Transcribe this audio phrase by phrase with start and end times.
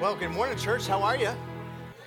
[0.00, 0.86] Well, good morning, church.
[0.86, 1.30] How are you?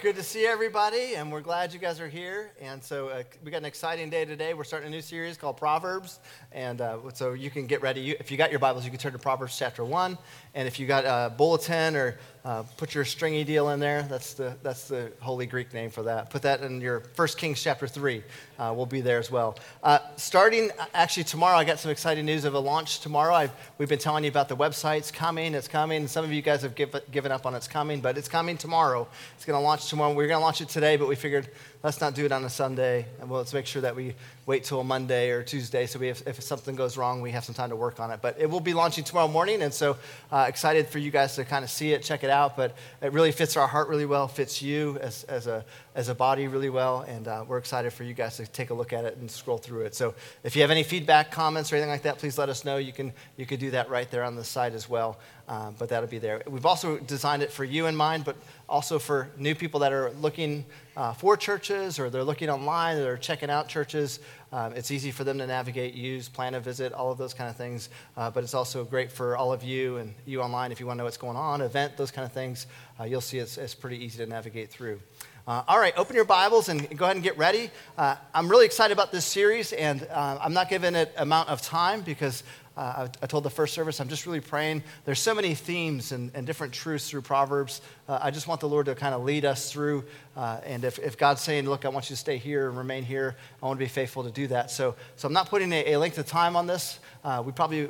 [0.03, 2.51] Good to see everybody, and we're glad you guys are here.
[2.61, 4.53] And so, uh, we got an exciting day today.
[4.53, 6.19] We're starting a new series called Proverbs,
[6.51, 8.01] and uh, so you can get ready.
[8.01, 10.19] You, if you got your Bibles, you can turn to Proverbs chapter one.
[10.53, 14.03] And if you got a bulletin or uh, put your stringy deal in there.
[14.03, 16.29] That's the, that's the Holy Greek name for that.
[16.29, 18.23] Put that in your 1 Kings chapter 3.
[18.57, 19.57] Uh, we'll be there as well.
[19.83, 23.35] Uh, starting actually tomorrow, I got some exciting news of a launch tomorrow.
[23.35, 25.55] I've, we've been telling you about the website's coming.
[25.55, 26.07] It's coming.
[26.07, 29.09] Some of you guys have give, given up on it's coming, but it's coming tomorrow.
[29.35, 30.13] It's going to launch tomorrow.
[30.13, 31.49] We are going to launch it today, but we figured
[31.83, 33.05] let's not do it on a Sunday.
[33.19, 36.21] And well, let's make sure that we wait till Monday or Tuesday so we have,
[36.25, 38.19] if something goes wrong, we have some time to work on it.
[38.21, 39.97] But it will be launching tomorrow morning, and so
[40.31, 42.55] uh, excited for you guys to kind of see it, check it out.
[42.55, 46.15] But it really fits our heart really well, fits you as, as, a, as a
[46.15, 49.05] body really well, and uh, we're excited for you guys to take a look at
[49.05, 49.95] it and scroll through it.
[49.95, 52.77] So if you have any feedback, comments, or anything like that, please let us know.
[52.77, 55.89] You can, you can do that right there on the site as well, um, but
[55.89, 56.41] that'll be there.
[56.47, 58.35] We've also designed it for you in mind, but
[58.69, 60.65] also for new people that are looking
[60.95, 64.19] uh, for churches or they're looking online or they're checking out churches.
[64.51, 67.49] Um, it's easy for them to navigate, use, plan a visit, all of those kind
[67.49, 67.89] of things.
[68.15, 70.97] Uh, but it's also great for all of you and you online if you want
[70.97, 72.67] to know what's going on, event, those kind of things.
[72.99, 74.99] Uh, you'll see it's, it's pretty easy to navigate through.
[75.47, 77.69] Uh, all right, open your Bibles and go ahead and get ready.
[77.97, 81.61] Uh, I'm really excited about this series, and uh, I'm not giving it amount of
[81.61, 82.43] time because
[82.77, 84.83] uh, I, I, told the first service, I'm just really praying.
[85.03, 87.81] There's so many themes and, and different truths through Proverbs.
[88.07, 90.05] Uh, I just want the Lord to kind of lead us through.
[90.35, 93.03] Uh, and if, if God's saying, look, I want you to stay here and remain
[93.03, 94.69] here, I want to be faithful to do that.
[94.69, 96.99] So, so I'm not putting a, a length of time on this.
[97.23, 97.89] Uh, we probably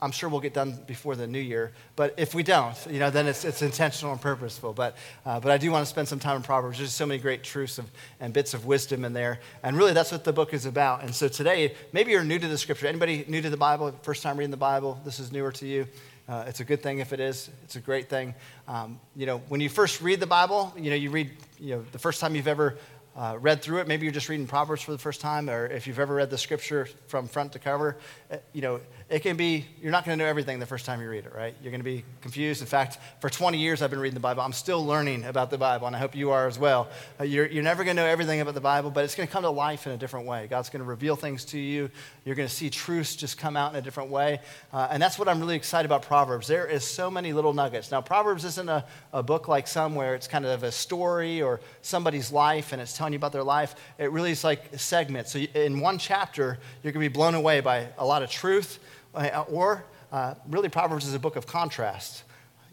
[0.00, 1.72] I'm sure we'll get done before the new year.
[1.96, 4.72] But if we don't, you know, then it's, it's intentional and purposeful.
[4.72, 4.96] But,
[5.26, 6.78] uh, but I do want to spend some time in Proverbs.
[6.78, 7.90] There's so many great truths of,
[8.20, 9.40] and bits of wisdom in there.
[9.62, 11.02] And really, that's what the book is about.
[11.02, 12.86] And so today, maybe you're new to the scripture.
[12.86, 15.86] Anybody new to the Bible, first time reading the Bible, this is newer to you.
[16.28, 17.50] Uh, it's a good thing if it is.
[17.64, 18.34] It's a great thing.
[18.68, 21.84] Um, you know, when you first read the Bible, you know, you read, you know,
[21.90, 22.76] the first time you've ever
[23.16, 25.86] uh, read through it, maybe you're just reading Proverbs for the first time, or if
[25.86, 27.96] you've ever read the scripture from front to cover,
[28.30, 28.78] uh, you know,
[29.08, 31.34] it can be, you're not going to know everything the first time you read it,
[31.34, 31.54] right?
[31.62, 32.60] You're going to be confused.
[32.60, 34.42] In fact, for 20 years I've been reading the Bible.
[34.42, 36.88] I'm still learning about the Bible, and I hope you are as well.
[37.18, 39.32] Uh, you're, you're never going to know everything about the Bible, but it's going to
[39.32, 40.46] come to life in a different way.
[40.50, 41.88] God's going to reveal things to you.
[42.26, 44.40] You're going to see truths just come out in a different way.
[44.74, 46.46] Uh, and that's what I'm really excited about Proverbs.
[46.46, 47.90] There is so many little nuggets.
[47.90, 51.60] Now, Proverbs isn't a, a book like some where it's kind of a story or
[51.80, 53.74] somebody's life and it's telling you about their life.
[53.96, 55.32] It really is like segments.
[55.32, 58.78] So in one chapter, you're going to be blown away by a lot of truth
[59.14, 62.24] or uh, really, Proverbs is a book of contrast.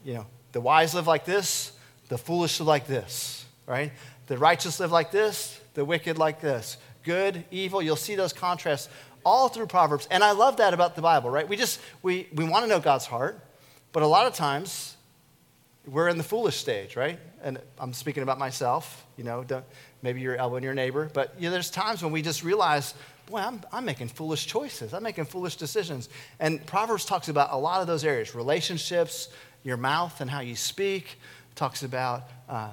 [0.03, 1.72] You know, the wise live like this,
[2.09, 3.91] the foolish live like this, right?
[4.28, 6.78] The righteous live like this, the wicked like this.
[7.03, 8.90] Good, evil, you'll see those contrasts
[9.24, 10.07] all through Proverbs.
[10.09, 11.47] And I love that about the Bible, right?
[11.47, 13.40] We just, we, we want to know God's heart,
[13.91, 14.95] but a lot of times
[15.85, 17.19] we're in the foolish stage, right?
[17.44, 19.45] And I'm speaking about myself, you know,
[20.01, 22.94] maybe you're elbowing your neighbor, but you know, there's times when we just realize
[23.25, 24.94] boy, I'm, I'm making foolish choices.
[24.94, 26.09] I'm making foolish decisions.
[26.40, 29.30] And Proverbs talks about a lot of those areas relationships,
[29.63, 31.19] your mouth and how you speak,
[31.56, 32.69] talks about uh,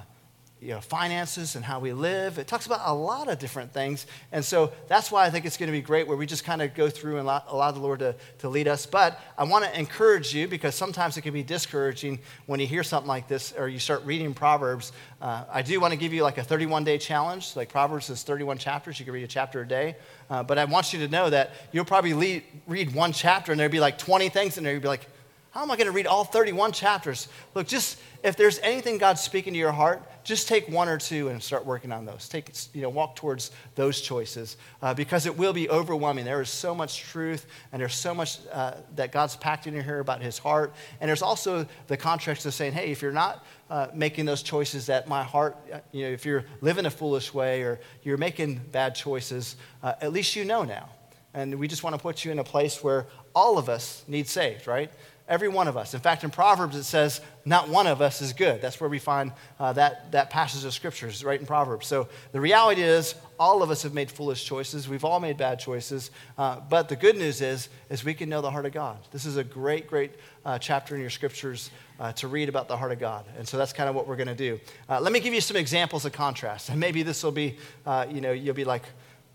[0.63, 2.39] you know, finances and how we live.
[2.39, 4.07] It talks about a lot of different things.
[4.31, 6.61] And so that's why I think it's going to be great where we just kind
[6.61, 8.85] of go through and allow the Lord to, to lead us.
[8.85, 12.81] But I want to encourage you because sometimes it can be discouraging when you hear
[12.81, 14.93] something like this or you start reading Proverbs.
[15.21, 17.55] Uh, I do want to give you like a 31 day challenge.
[17.57, 18.99] Like Proverbs is 31 chapters.
[18.99, 19.97] You can read a chapter a day.
[20.29, 23.59] Uh, but I want you to know that you'll probably lead, read one chapter and
[23.59, 24.71] there'll be like 20 things in there.
[24.71, 25.07] You'll be like,
[25.51, 27.27] how am I going to read all 31 chapters?
[27.53, 31.27] Look, just if there's anything God's speaking to your heart, just take one or two
[31.27, 32.29] and start working on those.
[32.29, 36.23] Take, you know, walk towards those choices uh, because it will be overwhelming.
[36.23, 39.99] There is so much truth and there's so much uh, that God's packed in here
[39.99, 40.73] about his heart.
[41.01, 44.85] And there's also the context of saying, hey, if you're not uh, making those choices
[44.85, 48.61] that my heart, uh, you know, if you're living a foolish way or you're making
[48.71, 50.89] bad choices, uh, at least you know now.
[51.33, 54.27] And we just want to put you in a place where all of us need
[54.27, 54.91] saved, right?
[55.27, 55.93] Every one of us.
[55.93, 58.61] In fact, in Proverbs it says, not one of us is good.
[58.61, 61.87] That's where we find uh, that, that passage of scriptures, right in Proverbs.
[61.87, 64.87] So the reality is, all of us have made foolish choices.
[64.87, 66.11] We've all made bad choices.
[66.37, 68.97] Uh, but the good news is, is we can know the heart of God.
[69.11, 70.11] This is a great, great
[70.45, 73.25] uh, chapter in your scriptures uh, to read about the heart of God.
[73.37, 74.59] And so that's kind of what we're going to do.
[74.89, 76.69] Uh, let me give you some examples of contrast.
[76.69, 78.83] And maybe this will be, uh, you know, you'll be like,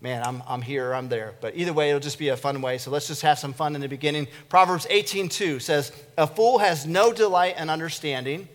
[0.01, 1.35] man, I'm, I'm here, I'm there.
[1.41, 2.77] But either way, it'll just be a fun way.
[2.77, 4.27] So let's just have some fun in the beginning.
[4.47, 8.47] Proverbs 18:2 says, "A fool has no delight in understanding,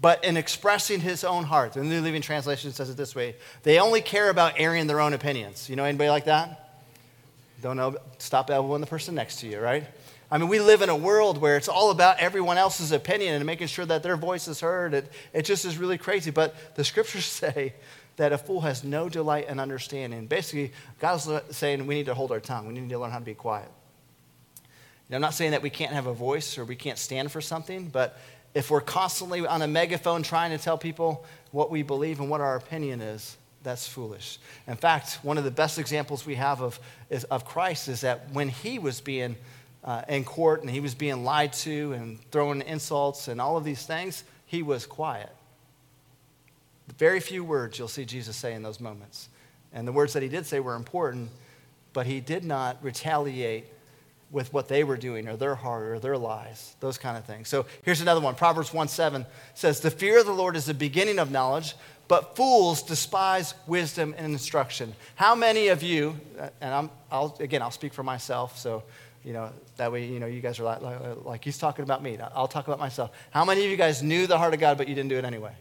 [0.00, 3.78] but in expressing his own heart." The New Living Translation says it this way: They
[3.78, 5.68] only care about airing their own opinions.
[5.68, 6.58] You know anybody like that?
[7.60, 7.96] Don't know.
[8.18, 9.84] Stop elbowing the person next to you, right?
[10.32, 13.44] I mean, we live in a world where it's all about everyone else's opinion and
[13.44, 14.94] making sure that their voice is heard.
[14.94, 16.30] It, it just is really crazy.
[16.30, 17.74] But the scriptures say
[18.22, 20.28] that a fool has no delight in understanding.
[20.28, 23.24] Basically, God's saying we need to hold our tongue, we need to learn how to
[23.24, 23.68] be quiet.
[25.08, 27.40] Now, I'm not saying that we can't have a voice or we can't stand for
[27.40, 28.16] something, but
[28.54, 32.40] if we're constantly on a megaphone trying to tell people what we believe and what
[32.40, 34.38] our opinion is, that's foolish.
[34.68, 36.78] In fact, one of the best examples we have of,
[37.10, 39.34] is, of Christ is that when he was being
[39.82, 43.64] uh, in court and he was being lied to and thrown insults and all of
[43.64, 45.34] these things, he was quiet.
[46.98, 49.28] Very few words you'll see Jesus say in those moments.
[49.72, 51.30] And the words that he did say were important,
[51.92, 53.64] but he did not retaliate
[54.32, 57.48] with what they were doing or their heart or their lies, those kind of things.
[57.48, 58.34] So here's another one.
[58.34, 61.74] Proverbs 1 7 says, The fear of the Lord is the beginning of knowledge,
[62.08, 64.94] but fools despise wisdom and instruction.
[65.14, 68.82] How many of you, uh, and I'm, I'll, again, I'll speak for myself, so,
[69.22, 72.02] you know, that way, you know, you guys are like, like, like he's talking about
[72.02, 72.18] me.
[72.34, 73.10] I'll talk about myself.
[73.30, 75.24] How many of you guys knew the heart of God, but you didn't do it
[75.24, 75.52] anyway?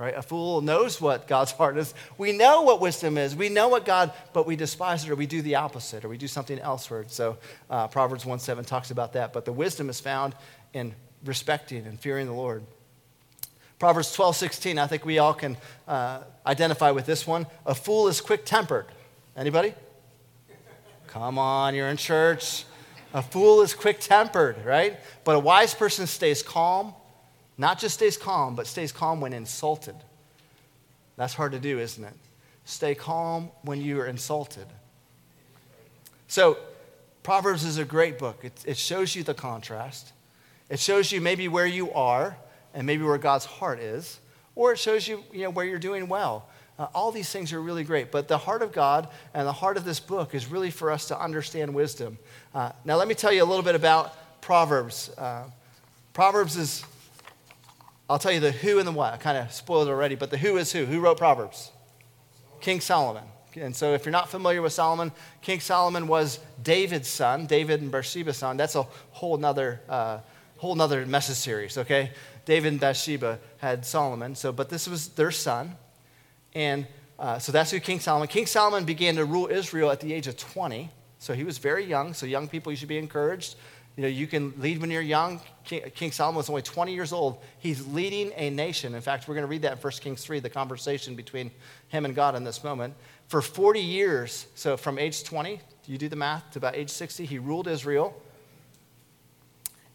[0.00, 0.16] Right?
[0.16, 1.92] A fool knows what God's heart is.
[2.16, 3.36] We know what wisdom is.
[3.36, 6.16] We know what God, but we despise it or we do the opposite or we
[6.16, 7.04] do something elsewhere.
[7.08, 7.36] So
[7.68, 9.32] uh, Proverbs 1 7 talks about that.
[9.32, 10.34] But the wisdom is found
[10.72, 10.94] in
[11.24, 12.64] respecting and fearing the Lord.
[13.78, 15.56] Proverbs 12 16, I think we all can
[15.86, 17.46] uh, identify with this one.
[17.66, 18.86] A fool is quick tempered.
[19.36, 19.74] Anybody?
[21.08, 22.64] Come on, you're in church.
[23.12, 24.98] A fool is quick tempered, right?
[25.24, 26.94] But a wise person stays calm
[27.60, 29.94] not just stays calm, but stays calm when insulted.
[31.16, 32.14] That's hard to do, isn't it?
[32.64, 34.66] Stay calm when you are insulted.
[36.26, 36.56] So,
[37.22, 38.46] Proverbs is a great book.
[38.46, 40.14] It, it shows you the contrast.
[40.70, 42.34] It shows you maybe where you are
[42.72, 44.20] and maybe where God's heart is,
[44.54, 46.48] or it shows you, you know, where you're doing well.
[46.78, 49.76] Uh, all these things are really great, but the heart of God and the heart
[49.76, 52.16] of this book is really for us to understand wisdom.
[52.54, 55.10] Uh, now, let me tell you a little bit about Proverbs.
[55.18, 55.44] Uh,
[56.14, 56.84] Proverbs is
[58.10, 59.14] I'll tell you the who and the what.
[59.14, 60.84] I kind of spoiled it already, but the who is who.
[60.84, 61.70] Who wrote Proverbs?
[62.60, 63.22] King Solomon.
[63.54, 65.12] And so, if you're not familiar with Solomon,
[65.42, 68.56] King Solomon was David's son, David and Bathsheba's son.
[68.56, 70.18] That's a whole nother, uh,
[70.56, 72.10] whole nother message series, okay?
[72.46, 74.34] David and Bathsheba had Solomon.
[74.34, 75.76] So, but this was their son,
[76.52, 78.26] and uh, so that's who King Solomon.
[78.26, 80.90] King Solomon began to rule Israel at the age of 20.
[81.20, 82.14] So he was very young.
[82.14, 83.56] So young people, you should be encouraged.
[84.00, 85.42] You know, you can lead when you're young.
[85.66, 87.36] King, Solomon was only 20 years old.
[87.58, 88.94] He's leading a nation.
[88.94, 91.50] In fact, we're going to read that in 1 Kings 3, the conversation between
[91.88, 92.94] him and God in this moment.
[93.28, 97.26] For 40 years, so from age 20, you do the math, to about age 60,
[97.26, 98.18] he ruled Israel.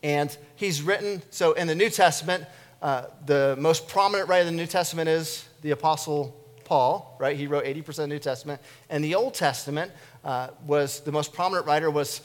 [0.04, 2.46] And he's written, so in the New Testament,
[2.84, 7.36] uh, the most prominent writer of the New Testament is the Apostle Paul, right?
[7.36, 8.62] He wrote 80% of the New Testament.
[8.88, 9.92] And the Old Testament
[10.24, 12.22] uh, was, the most prominent writer was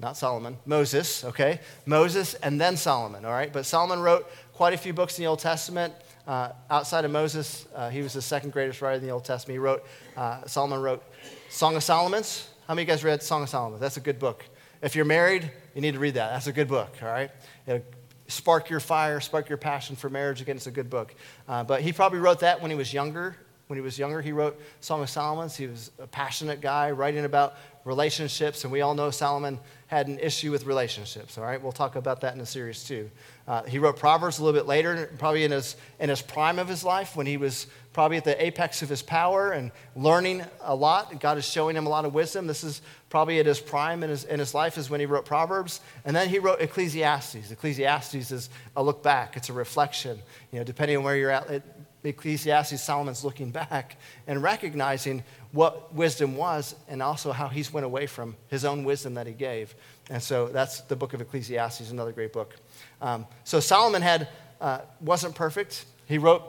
[0.00, 1.60] not Solomon, Moses, okay?
[1.84, 3.52] Moses and then Solomon, all right?
[3.52, 5.92] But Solomon wrote quite a few books in the Old Testament.
[6.26, 9.54] Uh, outside of Moses, uh, he was the second greatest writer in the Old Testament.
[9.54, 9.84] He wrote,
[10.16, 11.02] uh, Solomon wrote
[11.48, 12.48] Song of Solomon's.
[12.66, 13.80] How many of you guys read Song of Solomon?
[13.80, 14.44] That's a good book.
[14.82, 16.30] If you're married, you need to read that.
[16.30, 17.30] That's a good book, all right?
[17.66, 17.82] It'll
[18.28, 20.40] spark your fire, spark your passion for marriage.
[20.40, 21.14] Again, it's a good book.
[21.48, 23.36] Uh, but he probably wrote that when he was younger.
[23.66, 25.56] When he was younger, he wrote Song of Solomon's.
[25.56, 29.58] He was a passionate guy writing about relationships, and we all know Solomon
[29.88, 31.38] had an issue with relationships.
[31.38, 33.10] All right, we'll talk about that in the series too.
[33.46, 36.68] Uh, he wrote Proverbs a little bit later, probably in his, in his prime of
[36.68, 40.74] his life, when he was probably at the apex of his power and learning a
[40.74, 41.18] lot.
[41.20, 42.46] God is showing him a lot of wisdom.
[42.46, 45.24] This is probably at his prime in his, in his life, is when he wrote
[45.24, 45.80] Proverbs.
[46.04, 47.50] And then he wrote Ecclesiastes.
[47.50, 50.18] Ecclesiastes is a look back, it's a reflection.
[50.52, 51.62] You know, depending on where you're at,
[52.04, 53.96] Ecclesiastes, Solomon's looking back
[54.26, 59.14] and recognizing what wisdom was and also how he's went away from his own wisdom
[59.14, 59.74] that he gave.
[60.10, 62.54] And so that's the book of Ecclesiastes, another great book.
[63.00, 64.28] Um, so Solomon had,
[64.60, 65.86] uh, wasn't perfect.
[66.06, 66.42] He wrote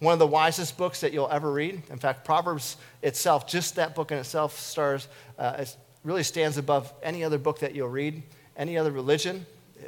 [0.00, 1.82] one of the wisest books that you'll ever read.
[1.90, 5.08] In fact, Proverbs itself, just that book in itself, stars,
[5.38, 5.64] uh,
[6.04, 8.22] really stands above any other book that you'll read,
[8.56, 9.44] any other religion.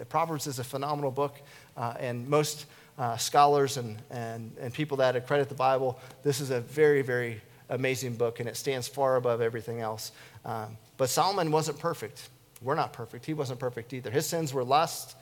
[0.09, 1.41] Proverbs is a phenomenal book,
[1.77, 2.67] uh, and most
[2.99, 7.41] uh, scholars and, and, and people that accredit the Bible, this is a very, very
[7.71, 10.13] amazing book, and it stands far above everything else.
[10.45, 12.29] Um, but Solomon wasn't perfect.
[12.61, 13.25] We're not perfect.
[13.25, 14.11] He wasn't perfect either.
[14.11, 15.17] His sins were lust.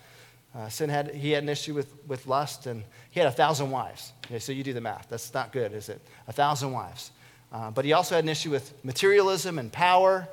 [0.55, 3.71] Uh, sin had, he had an issue with, with lust, and he had a thousand
[3.71, 4.13] wives.
[4.27, 5.07] Okay, so you do the math.
[5.09, 6.01] That's not good, is it?
[6.27, 7.11] A thousand wives.
[7.53, 10.27] Uh, but he also had an issue with materialism and power.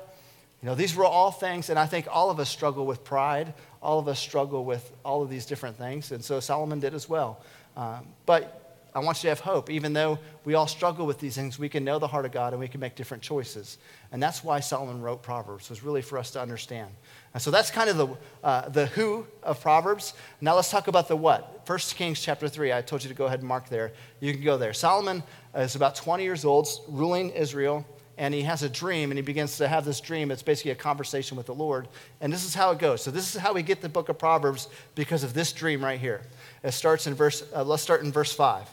[0.62, 3.54] You know, these were all things, and I think all of us struggle with pride.
[3.82, 7.08] All of us struggle with all of these different things, and so Solomon did as
[7.08, 7.40] well.
[7.76, 8.65] Um, but
[8.96, 9.68] I want you to have hope.
[9.68, 12.54] Even though we all struggle with these things, we can know the heart of God
[12.54, 13.76] and we can make different choices.
[14.10, 16.90] And that's why Solomon wrote Proverbs, was really for us to understand.
[17.34, 18.08] And so that's kind of the,
[18.42, 20.14] uh, the who of Proverbs.
[20.40, 21.68] Now let's talk about the what.
[21.68, 23.92] 1 Kings chapter 3, I told you to go ahead and mark there.
[24.20, 24.72] You can go there.
[24.72, 25.22] Solomon
[25.54, 27.84] is about 20 years old, ruling Israel
[28.18, 30.30] and he has a dream and he begins to have this dream.
[30.30, 31.86] It's basically a conversation with the Lord.
[32.22, 33.02] And this is how it goes.
[33.02, 36.00] So, this is how we get the book of Proverbs because of this dream right
[36.00, 36.22] here.
[36.62, 38.66] It starts in verse, uh, let's start in verse 5.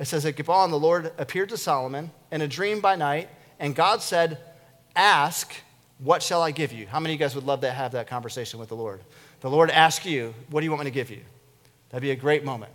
[0.00, 3.28] It says, At Gibeon, the Lord appeared to Solomon in a dream by night,
[3.58, 4.38] and God said,
[4.96, 5.52] Ask,
[5.98, 6.86] what shall I give you?
[6.86, 9.02] How many of you guys would love to have that conversation with the Lord?
[9.40, 11.20] The Lord asks you, What do you want me to give you?
[11.90, 12.72] That'd be a great moment.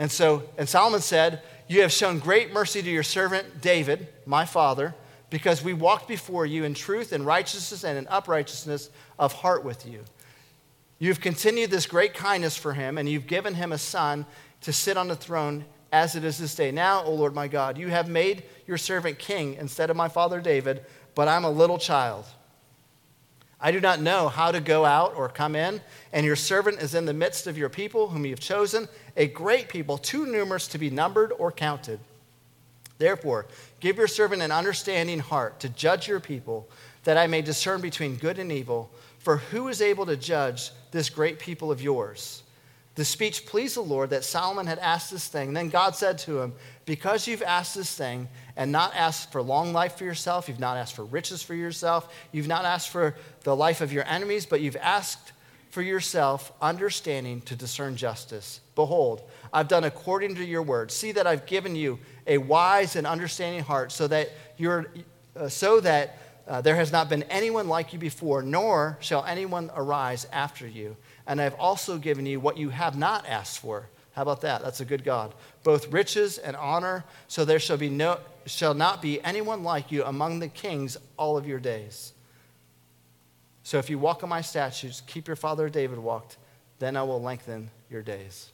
[0.00, 4.44] And so, and Solomon said, You have shown great mercy to your servant David, my
[4.44, 4.96] father,
[5.30, 9.86] because we walked before you in truth and righteousness and in uprightness of heart with
[9.86, 10.00] you.
[10.98, 14.26] You've continued this great kindness for him, and you've given him a son
[14.62, 16.72] to sit on the throne as it is this day.
[16.72, 20.40] Now, O Lord my God, you have made your servant king instead of my father
[20.40, 20.84] David,
[21.14, 22.24] but I'm a little child.
[23.60, 25.80] I do not know how to go out or come in,
[26.12, 29.28] and your servant is in the midst of your people, whom you have chosen, a
[29.28, 32.00] great people, too numerous to be numbered or counted.
[32.98, 33.46] Therefore,
[33.78, 36.68] give your servant an understanding heart to judge your people,
[37.04, 38.90] that I may discern between good and evil.
[39.20, 42.43] For who is able to judge this great people of yours?
[42.94, 45.52] The speech pleased the Lord that Solomon had asked this thing.
[45.52, 49.72] Then God said to him, Because you've asked this thing, and not asked for long
[49.72, 53.56] life for yourself, you've not asked for riches for yourself, you've not asked for the
[53.56, 55.32] life of your enemies, but you've asked
[55.70, 58.60] for yourself understanding to discern justice.
[58.76, 59.22] Behold,
[59.52, 60.92] I've done according to your word.
[60.92, 61.98] See that I've given you
[62.28, 64.86] a wise and understanding heart, so that you're
[65.36, 69.70] uh, so that uh, there has not been anyone like you before, nor shall anyone
[69.74, 70.96] arise after you.
[71.26, 73.88] And I've also given you what you have not asked for.
[74.12, 74.62] How about that?
[74.62, 75.34] That's a good God.
[75.62, 80.04] Both riches and honor, so there shall be no shall not be anyone like you
[80.04, 82.12] among the kings all of your days.
[83.62, 86.36] So if you walk in my statutes, keep your father David walked,
[86.78, 88.50] then I will lengthen your days.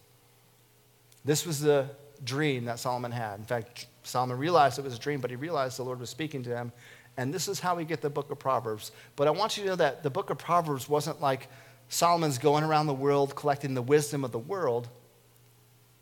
[1.25, 1.89] This was the
[2.23, 3.41] dream that Solomon had.
[3.41, 6.45] In fact, Solomon realized it was a dream, but he realized the Lord was speaking
[6.45, 6.73] to him.
[7.21, 8.93] And this is how we get the book of Proverbs.
[9.15, 11.49] But I want you to know that the book of Proverbs wasn't like
[11.91, 14.89] Solomon's going around the world collecting the wisdom of the world.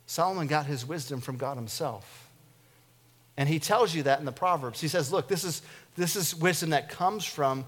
[0.07, 2.31] Solomon got his wisdom from God himself.
[3.37, 4.81] And he tells you that in the Proverbs.
[4.81, 5.61] He says, Look, this is,
[5.97, 7.65] this is wisdom that comes from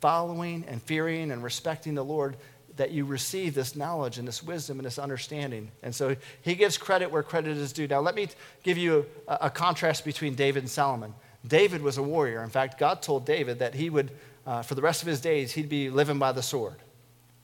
[0.00, 2.36] following and fearing and respecting the Lord,
[2.76, 5.72] that you receive this knowledge and this wisdom and this understanding.
[5.82, 7.88] And so he gives credit where credit is due.
[7.88, 8.28] Now, let me
[8.62, 11.12] give you a, a contrast between David and Solomon.
[11.46, 12.42] David was a warrior.
[12.42, 14.10] In fact, God told David that he would,
[14.46, 16.76] uh, for the rest of his days, he'd be living by the sword.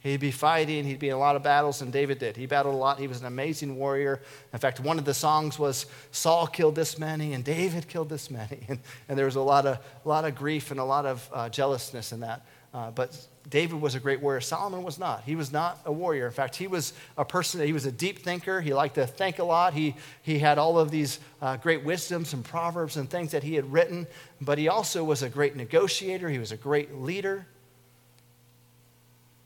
[0.04, 2.36] He'd be fighting, he'd be in a lot of battles, and David did.
[2.36, 2.98] He battled a lot.
[2.98, 4.20] He was an amazing warrior.
[4.52, 8.30] In fact, one of the songs was Saul killed this many and David killed this
[8.30, 8.60] many.
[8.68, 11.30] And, and there was a lot of, a lot of grief and a lot of
[11.32, 12.44] uh, jealousness in that.
[12.74, 14.40] Uh, but David was a great warrior.
[14.40, 15.24] Solomon was not.
[15.24, 16.26] He was not a warrior.
[16.26, 18.60] In fact, he was a person, he was a deep thinker.
[18.60, 19.74] He liked to think a lot.
[19.74, 23.54] He, he had all of these uh, great wisdoms and proverbs and things that he
[23.54, 24.06] had written.
[24.40, 27.46] But he also was a great negotiator, he was a great leader.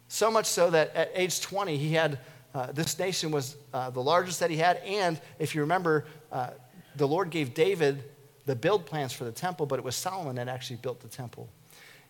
[0.07, 2.19] So much so that at age 20, he had,
[2.55, 4.79] uh, this nation was uh, the largest that he had.
[4.79, 6.51] And if you remember, uh,
[6.97, 8.05] the Lord gave David
[8.47, 11.49] the build plans for the temple, but it was Solomon that actually built the temple.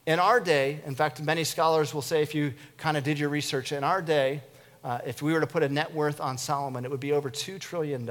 [0.09, 3.29] In our day, in fact, many scholars will say if you kind of did your
[3.29, 4.41] research, in our day,
[4.83, 7.31] uh, if we were to put a net worth on Solomon, it would be over
[7.31, 8.11] $2 trillion.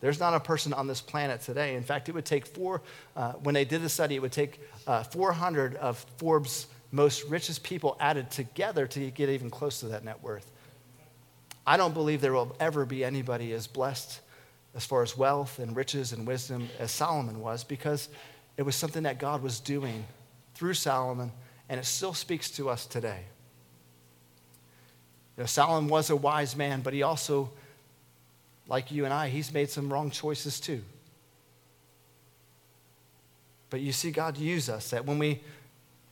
[0.00, 1.76] There's not a person on this planet today.
[1.76, 2.82] In fact, it would take four,
[3.14, 7.62] uh, when they did the study, it would take uh, 400 of Forbes' most richest
[7.62, 10.50] people added together to get even close to that net worth.
[11.64, 14.20] I don't believe there will ever be anybody as blessed
[14.74, 18.08] as far as wealth and riches and wisdom as Solomon was because
[18.58, 20.04] it was something that God was doing
[20.54, 21.30] through Solomon,
[21.68, 23.20] and it still speaks to us today.
[25.36, 27.50] You know, Solomon was a wise man, but he also,
[28.66, 30.82] like you and I, he's made some wrong choices too.
[33.70, 35.40] But you see, God use us that when we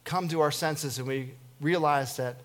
[0.04, 2.36] come to our senses and we realize that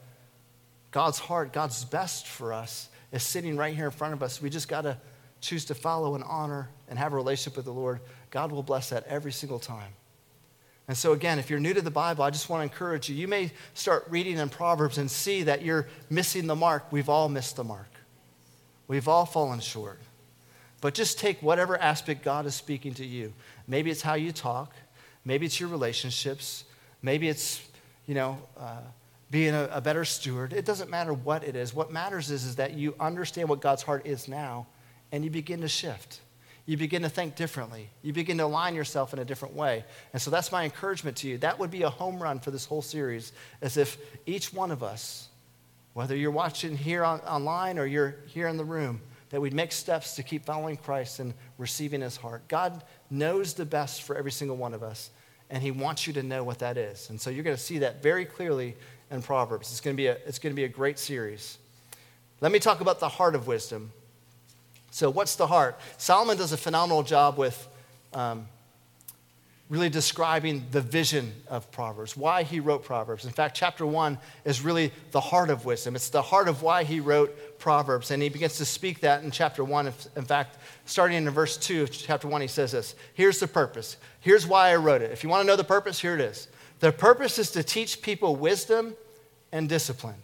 [0.90, 4.42] God's heart, God's best for us, is sitting right here in front of us.
[4.42, 4.98] We just got to
[5.42, 8.00] choose to follow and honor and have a relationship with the Lord.
[8.30, 9.94] God will bless that every single time.
[10.88, 13.16] And so, again, if you're new to the Bible, I just want to encourage you.
[13.16, 16.92] You may start reading in Proverbs and see that you're missing the mark.
[16.92, 17.90] We've all missed the mark,
[18.88, 20.00] we've all fallen short.
[20.80, 23.34] But just take whatever aspect God is speaking to you.
[23.68, 24.74] Maybe it's how you talk,
[25.24, 26.64] maybe it's your relationships,
[27.02, 27.62] Maybe it's,
[28.06, 28.82] you know, uh,
[29.32, 30.54] being a, a, better steward.
[30.54, 31.74] It doesn't matter what it is.
[31.74, 34.68] What matters is, is that you understand what God's heart is now
[35.12, 36.22] and you begin to shift.
[36.66, 37.90] You begin to think differently.
[38.02, 39.84] You begin to align yourself in a different way.
[40.14, 41.38] And so that's my encouragement to you.
[41.40, 44.84] That would be a home run for this whole series, as if each one of
[44.84, 45.28] us,
[45.94, 49.02] whether you're watching here on, online or you're here in the room,
[49.32, 52.48] that we'd make steps to keep following Christ and receiving his heart.
[52.48, 55.10] God knows the best for every single one of us,
[55.50, 57.10] and he wants you to know what that is.
[57.10, 58.76] And so you're going to see that very clearly
[59.10, 59.72] in Proverbs.
[59.72, 61.58] It's going to be a, it's going to be a great series.
[62.40, 63.92] Let me talk about the heart of wisdom.
[64.92, 65.80] So, what's the heart?
[65.98, 67.68] Solomon does a phenomenal job with
[68.14, 68.46] um,
[69.70, 73.24] really describing the vision of Proverbs, why he wrote Proverbs.
[73.24, 75.96] In fact, chapter one is really the heart of wisdom.
[75.96, 78.12] It's the heart of why he wrote Proverbs.
[78.12, 79.88] And he begins to speak that in chapter one.
[79.88, 83.96] In fact, starting in verse two of chapter one, he says this Here's the purpose.
[84.20, 85.12] Here's why I wrote it.
[85.12, 86.50] If you want to know the purpose, here it is.
[86.82, 88.94] The purpose is to teach people wisdom
[89.54, 90.22] and discipline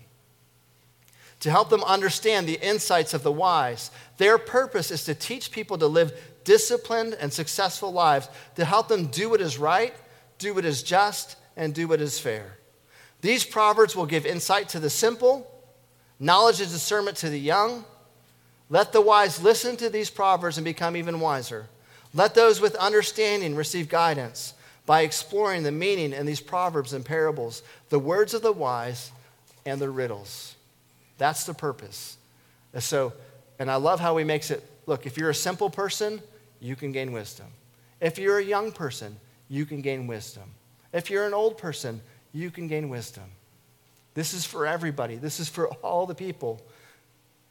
[1.39, 3.91] to help them understand the insights of the wise.
[4.17, 6.13] Their purpose is to teach people to live
[6.43, 9.93] disciplined and successful lives, to help them do what is right,
[10.37, 12.57] do what is just, and do what is fair.
[13.21, 15.51] These proverbs will give insight to the simple,
[16.19, 17.85] knowledge and discernment to the young.
[18.69, 21.67] Let the wise listen to these proverbs and become even wiser.
[22.13, 24.53] Let those with understanding receive guidance
[24.85, 29.11] by exploring the meaning in these proverbs and parables, the words of the wise
[29.65, 30.55] and the riddles.
[31.17, 32.17] That's the purpose.
[32.73, 33.13] And so,
[33.59, 36.21] and I love how he makes it look, if you're a simple person,
[36.59, 37.47] you can gain wisdom.
[37.99, 39.17] If you're a young person,
[39.49, 40.43] you can gain wisdom.
[40.93, 42.01] If you're an old person,
[42.33, 43.25] you can gain wisdom.
[44.13, 45.15] This is for everybody.
[45.15, 46.61] This is for all the people.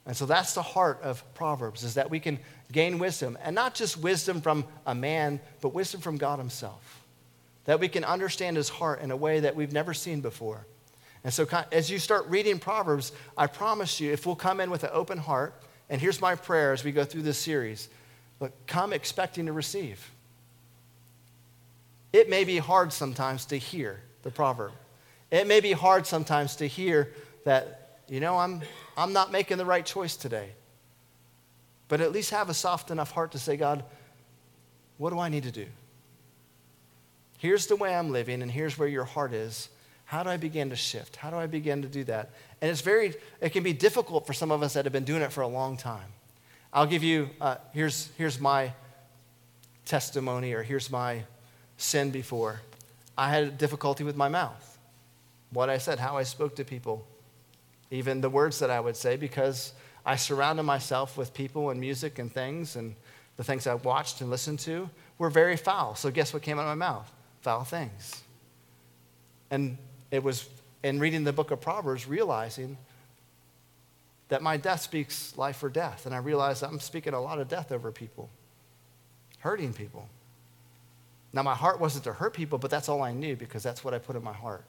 [0.07, 2.39] And so that's the heart of Proverbs is that we can
[2.73, 7.05] gain wisdom and not just wisdom from a man, but wisdom from God himself.
[7.65, 10.67] That we can understand his heart in a way that we've never seen before.
[11.27, 14.85] And so, as you start reading Proverbs, I promise you, if we'll come in with
[14.85, 17.89] an open heart, and here's my prayer as we go through this series
[18.39, 20.09] look, come expecting to receive.
[22.13, 24.71] It may be hard sometimes to hear the proverb.
[25.33, 27.13] It may be hard sometimes to hear
[27.45, 28.63] that, you know, I'm,
[28.97, 30.51] I'm not making the right choice today.
[31.89, 33.83] But at least have a soft enough heart to say, God,
[34.97, 35.67] what do I need to do?
[37.39, 39.71] Here's the way I'm living, and here's where your heart is.
[40.07, 41.17] How do I begin to shift?
[41.17, 42.31] How do I begin to do that?
[42.61, 45.21] And it's very, it can be difficult for some of us that have been doing
[45.21, 46.07] it for a long time.
[46.73, 48.73] I'll give you, uh, here's, here's my
[49.85, 51.25] testimony or here's my
[51.77, 52.61] sin before.
[53.19, 54.79] I had difficulty with my mouth.
[55.51, 57.05] What I said, how I spoke to people,
[57.91, 59.73] even the words that I would say, because
[60.05, 62.95] I surrounded myself with people and music and things, and
[63.37, 64.89] the things I watched and listened to
[65.19, 65.95] were very foul.
[65.95, 67.11] So, guess what came out of my mouth?
[67.41, 68.23] Foul things.
[69.51, 69.79] And
[70.11, 70.49] it was
[70.83, 72.77] in reading the book of Proverbs, realizing
[74.29, 76.07] that my death speaks life or death.
[76.07, 78.29] And I realized I'm speaking a lot of death over people,
[79.39, 80.09] hurting people.
[81.33, 83.95] Now, my heart wasn't to hurt people, but that's all I knew because that's what
[83.95, 84.65] I put in my heart.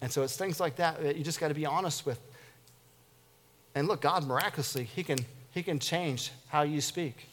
[0.00, 2.20] And so it's things like that that you just got to be honest with.
[3.74, 5.18] And look, God miraculously, he can,
[5.50, 7.26] he can change how you speak.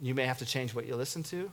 [0.00, 1.50] You may have to change what you listen to,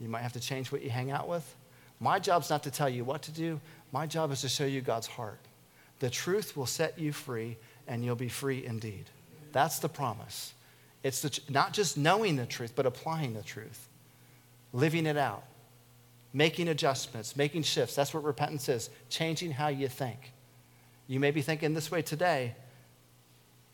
[0.00, 1.54] you might have to change what you hang out with.
[2.00, 3.60] My job's not to tell you what to do,
[3.92, 5.40] my job is to show you God's heart.
[6.00, 7.56] The truth will set you free,
[7.86, 9.06] and you'll be free indeed.
[9.52, 10.52] That's the promise.
[11.02, 13.88] It's the, not just knowing the truth, but applying the truth,
[14.72, 15.44] living it out,
[16.32, 17.94] making adjustments, making shifts.
[17.94, 20.32] That's what repentance is changing how you think.
[21.06, 22.54] You may be thinking this way today,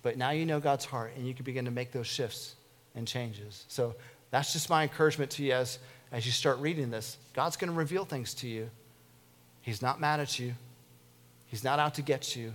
[0.03, 2.55] but now you know God's heart, and you can begin to make those shifts
[2.95, 3.65] and changes.
[3.69, 3.97] So
[4.31, 5.79] that's just my encouragement to you as
[6.13, 8.71] as you start reading this, God's going to reveal things to you.
[9.63, 10.55] He's not mad at you,
[11.47, 12.53] He's not out to get you.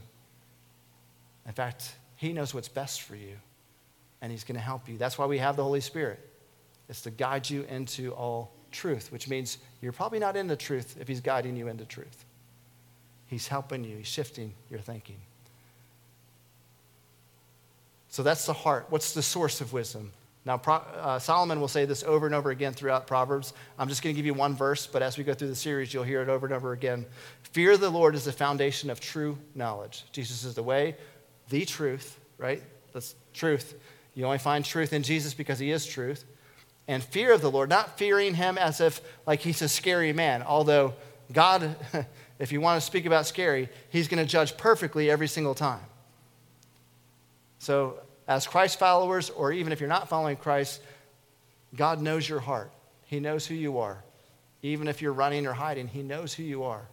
[1.46, 3.36] In fact, He knows what's best for you,
[4.22, 4.98] and He's going to help you.
[4.98, 6.20] That's why we have the Holy Spirit.
[6.90, 11.08] It's to guide you into all truth, which means you're probably not into truth if
[11.08, 12.26] He's guiding you into truth.
[13.28, 15.18] He's helping you, He's shifting your thinking.
[18.10, 18.88] So that's the heart.
[18.90, 20.12] What's the source of wisdom?
[20.50, 23.54] Now, uh, Solomon will say this over and over again throughout Proverbs.
[23.78, 25.94] I'm just going to give you one verse, but as we go through the series,
[25.94, 27.06] you'll hear it over and over again.
[27.44, 30.06] Fear of the Lord is the foundation of true knowledge.
[30.12, 30.96] Jesus is the way,
[31.50, 32.64] the truth, right?
[32.94, 33.76] That's truth.
[34.16, 36.26] You only find truth in Jesus because he is truth.
[36.88, 40.42] And fear of the Lord, not fearing him as if like he's a scary man,
[40.42, 40.96] although
[41.32, 41.76] God,
[42.40, 45.86] if you want to speak about scary, he's going to judge perfectly every single time.
[47.60, 50.82] So as Christ followers, or even if you're not following Christ,
[51.76, 52.72] God knows your heart.
[53.06, 54.04] He knows who you are.
[54.62, 56.88] Even if you're running or hiding, He knows who you are.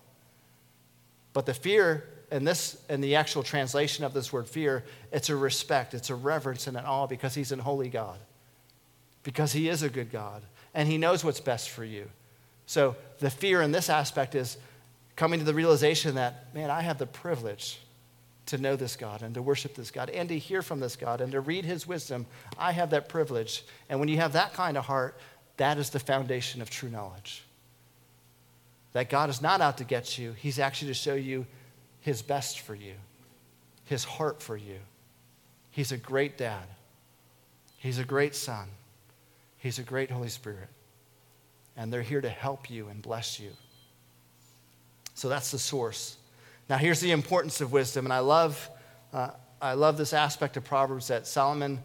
[1.34, 5.36] But the fear and this in the actual translation of this word fear, it's a
[5.36, 8.18] respect, it's a reverence and an awe because he's an holy God.
[9.22, 10.42] Because he is a good God
[10.74, 12.08] and he knows what's best for you.
[12.64, 14.56] So the fear in this aspect is
[15.14, 17.78] coming to the realization that, man, I have the privilege
[18.46, 21.20] to know this God and to worship this God and to hear from this God
[21.20, 22.26] and to read his wisdom.
[22.58, 23.64] I have that privilege.
[23.88, 25.18] And when you have that kind of heart,
[25.56, 27.42] that is the foundation of true knowledge.
[28.92, 31.46] That God is not out to get you, he's actually to show you
[32.00, 32.94] his best for you,
[33.84, 34.78] his heart for you.
[35.70, 36.64] He's a great dad,
[37.78, 38.68] he's a great son,
[39.58, 40.68] he's a great Holy Spirit.
[41.76, 43.50] And they're here to help you and bless you.
[45.14, 46.16] So that's the source.
[46.68, 48.70] Now, here's the importance of wisdom, and I love,
[49.12, 49.30] uh,
[49.62, 51.80] I love this aspect of Proverbs that Solomon,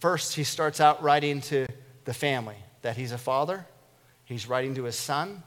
[0.00, 1.66] first, he starts out writing to
[2.04, 3.66] the family that he's a father,
[4.24, 5.42] he's writing to his son.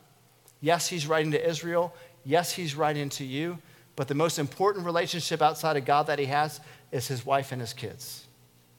[0.59, 1.93] Yes, he's writing to Israel.
[2.23, 3.59] Yes, he's writing to you.
[3.95, 6.59] But the most important relationship outside of God that he has
[6.91, 8.25] is his wife and his kids.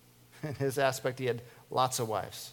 [0.43, 2.53] In his aspect, he had lots of wives.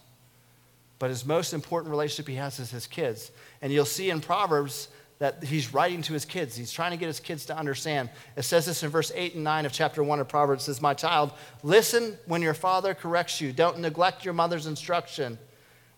[0.98, 3.32] But his most important relationship he has is his kids.
[3.62, 4.88] And you'll see in Proverbs
[5.20, 6.56] that he's writing to his kids.
[6.56, 8.10] He's trying to get his kids to understand.
[8.36, 10.64] It says this in verse 8 and 9 of chapter 1 of Proverbs.
[10.64, 11.32] It says, My child,
[11.64, 13.54] listen when your father corrects you.
[13.54, 15.38] Don't neglect your mother's instruction.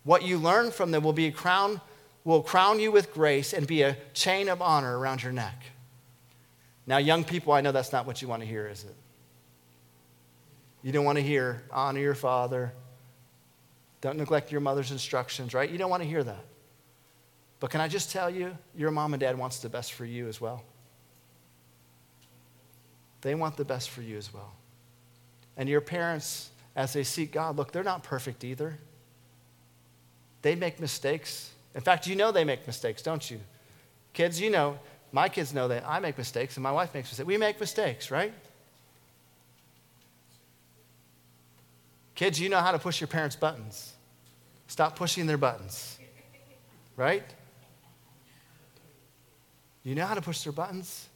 [0.03, 1.81] What you learn from them will be a crown,
[2.23, 5.63] will crown you with grace and be a chain of honor around your neck.
[6.85, 8.95] Now, young people, I know that's not what you want to hear, is it?
[10.83, 12.71] You don't want to hear, honor your father.
[13.99, 15.69] Don't neglect your mother's instructions, right?
[15.69, 16.45] You don't want to hear that.
[17.59, 20.27] But can I just tell you, your mom and dad wants the best for you
[20.27, 20.63] as well.
[23.21, 24.53] They want the best for you as well.
[25.57, 28.77] And your parents, as they seek God, look, they're not perfect either.
[30.43, 31.51] They make mistakes.
[31.73, 33.39] In fact, you know they make mistakes, don't you?
[34.13, 34.77] Kids, you know,
[35.11, 37.27] my kids know that I make mistakes and my wife makes mistakes.
[37.27, 38.33] We make mistakes, right?
[42.13, 43.93] Kids, you know how to push your parents' buttons.
[44.67, 45.97] Stop pushing their buttons,
[46.95, 47.23] right?
[49.87, 51.07] You know how to push their buttons?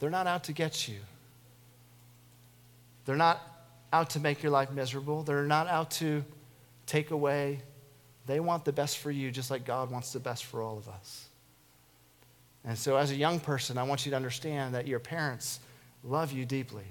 [0.00, 0.96] They're not out to get you.
[3.04, 3.38] They're not
[3.92, 5.22] out to make your life miserable.
[5.22, 6.24] They're not out to
[6.86, 7.60] take away.
[8.24, 10.88] They want the best for you, just like God wants the best for all of
[10.88, 11.26] us.
[12.64, 15.60] And so, as a young person, I want you to understand that your parents
[16.02, 16.86] love you deeply.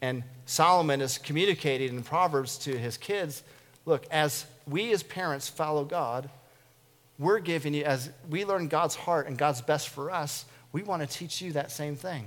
[0.00, 3.42] And Solomon is communicating in Proverbs to his kids
[3.84, 6.28] look, as we as parents follow God,
[7.18, 11.02] we're giving you, as we learn God's heart and God's best for us, we want
[11.02, 12.26] to teach you that same thing.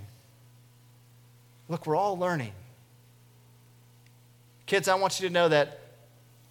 [1.68, 2.54] Look, we're all learning.
[4.66, 5.80] Kids, I want you to know that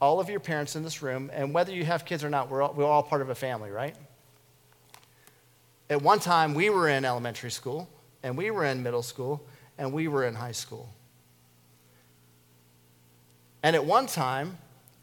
[0.01, 2.62] all of your parents in this room, and whether you have kids or not, we're
[2.62, 3.96] all, we're all part of a family, right?
[5.90, 7.88] At one time, we were in elementary school,
[8.22, 9.44] and we were in middle school,
[9.77, 10.88] and we were in high school.
[13.62, 14.59] And at one time,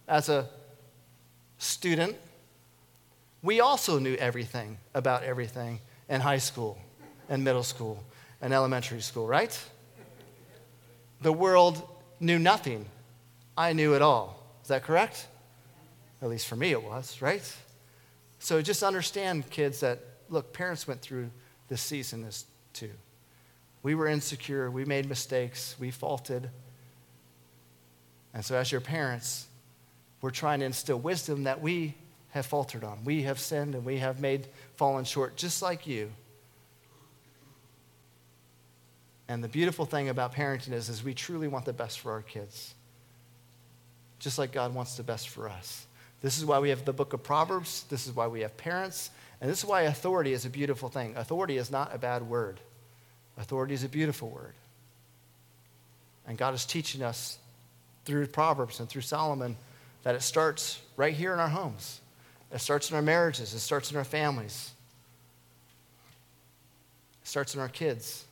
[0.07, 0.47] as a
[1.65, 2.15] student,
[3.41, 6.78] we also knew everything about everything in high school
[7.30, 8.04] and middle school
[8.41, 9.60] and elementary school, right?
[11.21, 11.82] The world
[12.19, 12.86] knew nothing.
[13.58, 14.43] I knew it all.
[14.62, 15.28] Is that correct?
[16.21, 17.41] At least for me it was, right?
[18.39, 19.99] So just understand, kids, that
[20.30, 21.30] look, parents went through
[21.67, 22.91] this season this too.
[23.84, 26.49] We were insecure, we made mistakes, we faulted.
[28.34, 29.47] And so, as your parents,
[30.25, 31.93] we're trying to instill wisdom that we
[32.31, 32.97] have faltered on.
[33.05, 36.09] We have sinned and we have made fallen short, just like you.
[39.27, 42.23] And the beautiful thing about parenting is, is we truly want the best for our
[42.23, 42.73] kids,
[44.17, 45.85] just like God wants the best for us.
[46.23, 47.85] This is why we have the book of Proverbs.
[47.91, 49.11] This is why we have parents.
[49.41, 51.15] And this is why authority is a beautiful thing.
[51.15, 52.59] Authority is not a bad word,
[53.38, 54.55] authority is a beautiful word.
[56.25, 57.38] And God is teaching us
[58.05, 59.55] through Proverbs and through Solomon
[60.05, 61.99] that it starts right here in our homes.
[62.53, 64.71] It starts in our marriages, it starts in our families,
[67.21, 68.23] it starts in our kids.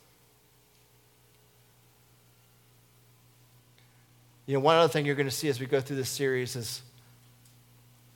[4.46, 6.54] You know, one other thing you're going to see as we go through this series
[6.54, 6.80] is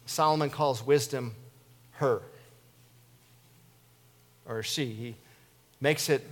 [0.06, 1.34] Solomon calls wisdom
[1.92, 2.22] her
[4.46, 4.86] or she.
[4.86, 5.14] He
[5.80, 6.24] makes it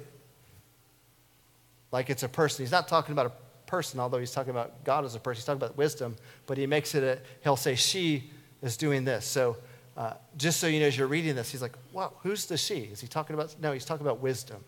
[1.90, 2.64] like it's a person.
[2.64, 3.32] He's not talking about a
[3.66, 5.38] person, although he's talking about God as a person.
[5.40, 8.30] He's talking about wisdom, but he makes it a, he'll say she
[8.62, 9.24] is doing this.
[9.24, 9.56] So
[9.96, 12.80] uh, just so you know, as you're reading this, he's like, wow, who's the she?
[12.80, 13.54] Is he talking about?
[13.60, 14.62] No, he's talking about wisdom.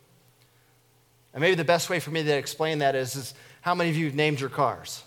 [1.35, 3.97] And maybe the best way for me to explain that is, is how many of
[3.97, 5.05] you named your cars?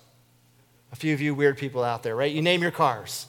[0.91, 2.31] A few of you weird people out there, right?
[2.31, 3.25] You name your cars.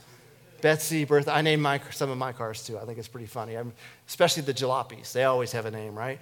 [0.60, 1.32] Betsy, Bertha.
[1.32, 2.78] I name my, some of my cars too.
[2.78, 3.56] I think it's pretty funny.
[3.56, 3.72] I'm,
[4.06, 5.12] especially the jalopies.
[5.12, 6.20] They always have a name, right?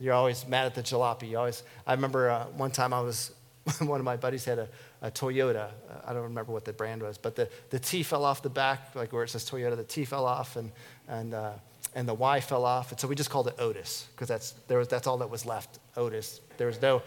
[0.00, 1.30] You're always mad at the jalopy.
[1.30, 1.62] You always.
[1.86, 3.32] I remember uh, one time I was,
[3.80, 4.68] one of my buddies had a,
[5.02, 5.70] a Toyota.
[6.06, 8.94] I don't remember what the brand was, but the, the T fell off the back,
[8.94, 9.76] like where it says Toyota.
[9.76, 10.70] The T fell off, and
[11.08, 11.52] and uh,
[11.94, 14.78] and the Y fell off, and so we just called it Otis because that's there
[14.78, 15.78] was that's all that was left.
[15.96, 16.40] Otis.
[16.56, 17.02] There was no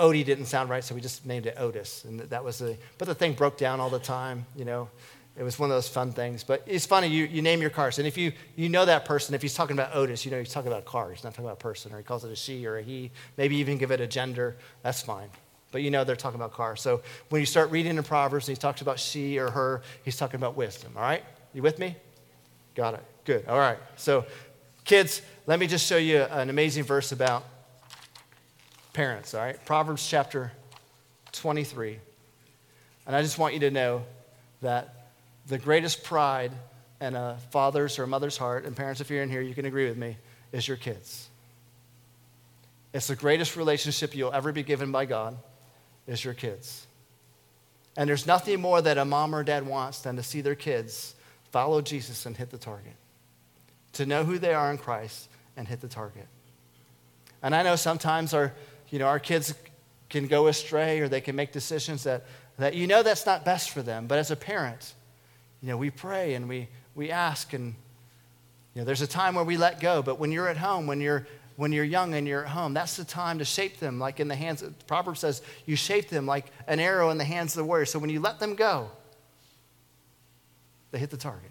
[0.00, 2.76] Odie didn't sound right, so we just named it Otis, and that was the.
[2.98, 4.88] But the thing broke down all the time, you know.
[5.36, 6.42] It was one of those fun things.
[6.42, 7.98] But it's funny, you, you name your cars.
[7.98, 10.52] And if you, you know that person, if he's talking about Otis, you know he's
[10.52, 11.10] talking about a car.
[11.10, 13.10] He's not talking about a person, or he calls it a she or a he.
[13.36, 14.56] Maybe even give it a gender.
[14.82, 15.28] That's fine.
[15.72, 16.80] But you know they're talking about cars.
[16.80, 20.16] So when you start reading in Proverbs and he talks about she or her, he's
[20.16, 20.92] talking about wisdom.
[20.96, 21.22] All right?
[21.52, 21.96] You with me?
[22.74, 23.04] Got it.
[23.24, 23.46] Good.
[23.46, 23.78] All right.
[23.96, 24.24] So,
[24.84, 27.44] kids, let me just show you an amazing verse about
[28.92, 29.34] parents.
[29.34, 29.64] All right?
[29.64, 30.52] Proverbs chapter
[31.32, 31.98] 23.
[33.06, 34.02] And I just want you to know
[34.62, 35.10] that
[35.46, 36.52] the greatest pride
[37.00, 39.64] in a father's or a mother's heart, and parents, if you're in here, you can
[39.64, 40.16] agree with me,
[40.52, 41.28] is your kids.
[42.92, 45.36] It's the greatest relationship you'll ever be given by God,
[46.06, 46.86] is your kids.
[47.96, 51.14] And there's nothing more that a mom or dad wants than to see their kids
[51.50, 52.94] follow Jesus and hit the target,
[53.94, 56.26] to know who they are in Christ and hit the target.
[57.42, 58.52] And I know sometimes our,
[58.90, 59.54] you know, our kids
[60.08, 62.26] can go astray or they can make decisions that,
[62.58, 64.06] that you know that's not best for them.
[64.06, 64.94] But as a parent,
[65.62, 67.74] you know, we pray and we, we ask, and
[68.74, 70.02] you know, there's a time where we let go.
[70.02, 71.26] But when you're at home, when you're
[71.60, 74.28] when you're young and you're at home, that's the time to shape them like in
[74.28, 74.62] the hands.
[74.62, 77.84] Of, Proverbs says you shape them like an arrow in the hands of the warrior.
[77.84, 78.90] So when you let them go,
[80.90, 81.50] they hit the target.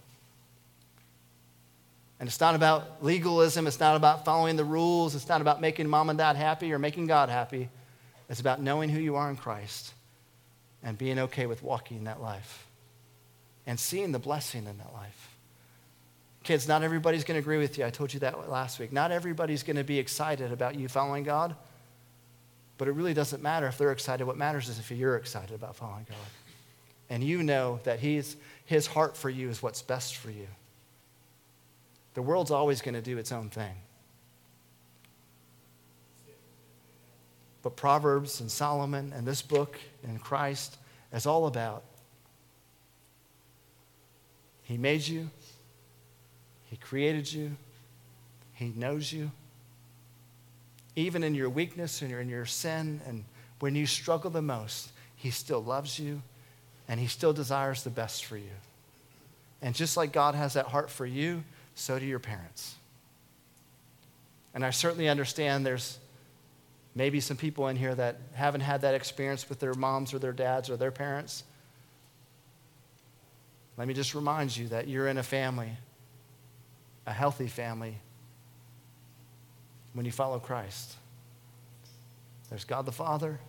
[2.20, 3.68] And it's not about legalism.
[3.68, 5.14] It's not about following the rules.
[5.14, 7.70] It's not about making mom and dad happy or making God happy.
[8.32, 9.94] It's about knowing who you are in Christ
[10.82, 12.66] and being okay with walking that life
[13.68, 15.29] and seeing the blessing in that life.
[16.44, 17.86] Kids, not everybody's going to agree with you.
[17.86, 18.94] I told you that last week.
[18.94, 21.56] Not everybody's going to be excited about you following God,
[22.78, 24.26] but it really doesn't matter if they're excited.
[24.26, 26.18] What matters is if you're excited about following God.
[27.10, 30.48] And you know that he's, his heart for you is what's best for you.
[32.14, 33.76] The world's always going to do its own thing.
[37.62, 40.78] But Proverbs and Solomon and this book and Christ
[41.12, 41.84] is all about
[44.70, 45.32] he made you,
[46.70, 47.52] He created you,
[48.54, 49.32] He knows you.
[50.96, 53.24] Even in your weakness and in your sin, and
[53.60, 56.22] when you struggle the most, He still loves you
[56.88, 58.52] and He still desires the best for you.
[59.62, 61.44] And just like God has that heart for you,
[61.76, 62.76] so do your parents.
[64.54, 66.00] And I certainly understand there's
[66.96, 70.34] maybe some people in here that haven't had that experience with their moms or their
[70.34, 71.44] dads or their parents.
[73.78, 75.72] Let me just remind you that you're in a family,
[77.10, 77.96] a healthy family,
[79.94, 80.94] when you follow Christ.
[82.50, 83.40] There's God the Father,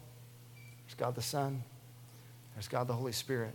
[0.87, 1.63] there's God the Son,
[2.55, 3.55] there's God the Holy Spirit.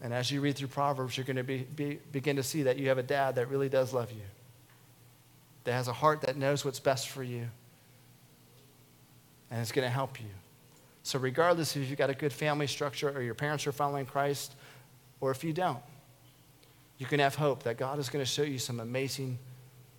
[0.00, 2.78] And as you read through Proverbs, you're going to be, be, begin to see that
[2.78, 4.22] you have a dad that really does love you,
[5.64, 7.48] that has a heart that knows what's best for you,
[9.50, 10.28] and it's going to help you.
[11.02, 14.54] So, regardless if you've got a good family structure or your parents are following Christ,
[15.20, 15.82] or if you don't,
[17.02, 19.36] you can have hope that God is going to show you some amazing,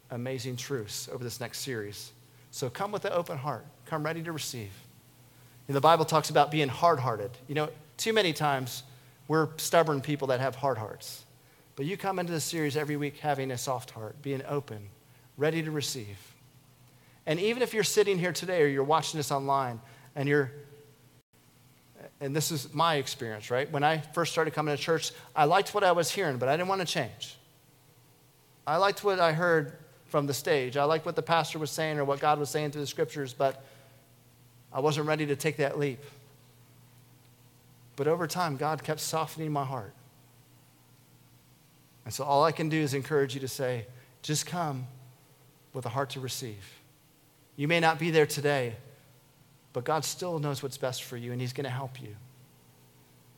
[0.10, 2.14] amazing truths over this next series.
[2.50, 4.72] So come with an open heart, come ready to receive.
[5.68, 7.32] And the Bible talks about being hard hearted.
[7.50, 8.84] You know, too many times
[9.28, 11.26] we're stubborn people that have hard hearts.
[11.76, 14.88] But you come into this series every week having a soft heart, being open,
[15.36, 16.18] ready to receive.
[17.26, 19.82] And even if you're sitting here today or you're watching this online
[20.16, 20.54] and you're
[22.24, 23.70] and this is my experience, right?
[23.70, 26.56] When I first started coming to church, I liked what I was hearing, but I
[26.56, 27.36] didn't want to change.
[28.66, 29.74] I liked what I heard
[30.06, 30.78] from the stage.
[30.78, 33.34] I liked what the pastor was saying or what God was saying through the scriptures,
[33.34, 33.66] but
[34.72, 36.00] I wasn't ready to take that leap.
[37.98, 39.94] But over time, God kept softening my heart.
[42.06, 43.86] And so all I can do is encourage you to say,
[44.22, 44.88] just come
[45.74, 46.80] with a heart to receive.
[47.58, 48.78] You may not be there today,
[49.74, 52.16] but God still knows what's best for you, and He's going to help you.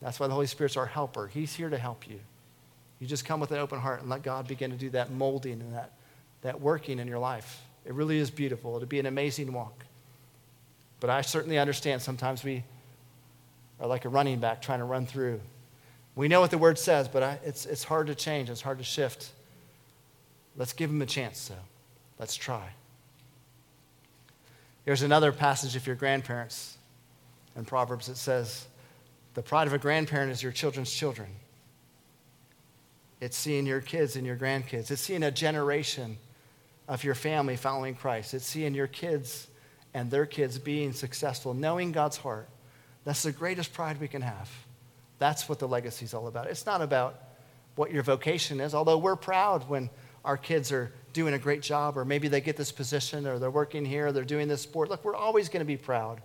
[0.02, 1.28] That's why the Holy Spirit's our helper.
[1.28, 2.19] He's here to help you.
[3.00, 5.62] You just come with an open heart and let God begin to do that molding
[5.62, 5.91] and that,
[6.41, 7.62] that working in your life.
[7.86, 8.76] It really is beautiful.
[8.76, 9.86] It'll be an amazing walk.
[11.00, 12.63] But I certainly understand sometimes we
[13.80, 15.41] are like a running back trying to run through.
[16.15, 18.78] We know what the word says, but I, it's, it's hard to change, it's hard
[18.78, 19.32] to shift.
[20.56, 21.56] Let's give him a chance, though.
[22.17, 22.69] Let's try.
[24.86, 26.78] Here's another passage if you're grandparents
[27.56, 28.08] in Proverbs.
[28.08, 28.67] It says,
[29.34, 31.28] The pride of a grandparent is your children's children.
[33.19, 34.91] It's seeing your kids and your grandkids.
[34.91, 36.17] It's seeing a generation
[36.88, 38.36] of your family following Christ.
[38.36, 39.48] It's seeing your kids
[39.95, 42.48] and their kids being successful, knowing God's heart.
[43.06, 44.52] That's the greatest pride we can have.
[45.17, 46.48] That's what the legacy is all about.
[46.48, 47.19] It's not about
[47.76, 49.89] what your vocation is, although we're proud when
[50.24, 53.49] our kids are doing a great job, or maybe they get this position, or they're
[53.49, 54.89] working here, or they're doing this sport.
[54.89, 56.21] Look, we're always going to be proud.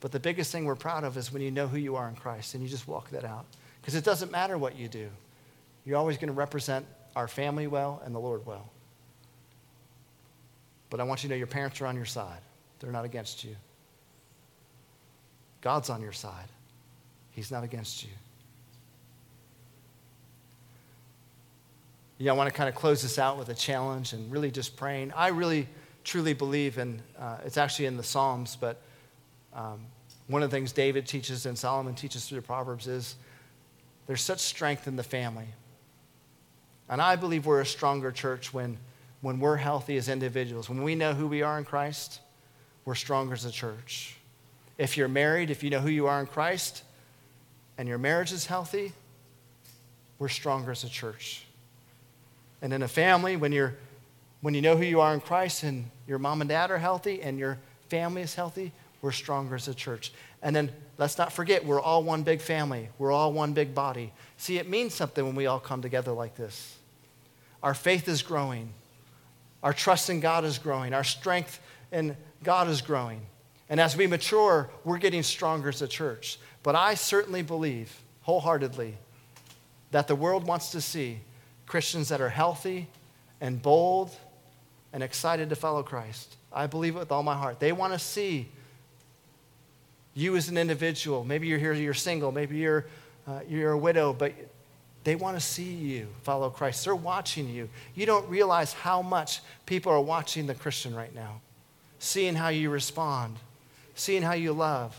[0.00, 2.14] But the biggest thing we're proud of is when you know who you are in
[2.14, 3.44] Christ and you just walk that out.
[3.80, 5.10] Because it doesn't matter what you do,
[5.84, 8.70] you're always going to represent our family well and the Lord well.
[10.88, 12.40] But I want you to know your parents are on your side,
[12.78, 13.56] they're not against you.
[15.60, 16.48] God's on your side,
[17.32, 18.10] He's not against you.
[22.18, 24.76] Yeah, I want to kind of close this out with a challenge and really just
[24.76, 25.12] praying.
[25.16, 25.66] I really,
[26.04, 28.80] truly believe, and uh, it's actually in the Psalms, but
[29.52, 29.80] um,
[30.28, 33.16] one of the things David teaches and Solomon teaches through the Proverbs is
[34.06, 35.48] there's such strength in the family.
[36.88, 38.76] And I believe we're a stronger church when,
[39.20, 40.68] when we're healthy as individuals.
[40.68, 42.20] When we know who we are in Christ,
[42.84, 44.16] we're stronger as a church.
[44.78, 46.84] If you're married, if you know who you are in Christ,
[47.76, 48.92] and your marriage is healthy,
[50.18, 51.44] we're stronger as a church.
[52.64, 53.74] And in a family, when, you're,
[54.40, 57.20] when you know who you are in Christ and your mom and dad are healthy
[57.20, 57.58] and your
[57.90, 58.72] family is healthy,
[59.02, 60.14] we're stronger as a church.
[60.40, 62.88] And then let's not forget, we're all one big family.
[62.96, 64.14] We're all one big body.
[64.38, 66.78] See, it means something when we all come together like this.
[67.62, 68.70] Our faith is growing,
[69.62, 71.60] our trust in God is growing, our strength
[71.92, 73.20] in God is growing.
[73.68, 76.38] And as we mature, we're getting stronger as a church.
[76.62, 78.96] But I certainly believe wholeheartedly
[79.90, 81.20] that the world wants to see
[81.66, 82.88] Christians that are healthy
[83.40, 84.10] and bold
[84.92, 86.36] and excited to follow Christ.
[86.52, 87.58] I believe it with all my heart.
[87.58, 88.48] They want to see
[90.14, 91.24] you as an individual.
[91.24, 92.86] Maybe you're here, you're single, maybe you're,
[93.26, 94.32] uh, you're a widow, but
[95.02, 96.84] they want to see you follow Christ.
[96.84, 97.68] They're watching you.
[97.94, 101.40] You don't realize how much people are watching the Christian right now,
[101.98, 103.36] seeing how you respond,
[103.94, 104.98] seeing how you love.